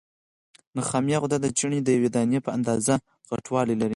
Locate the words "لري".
3.81-3.89